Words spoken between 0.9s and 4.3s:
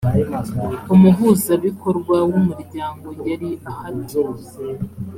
umuhuzabikorwa w umuryango yari ahati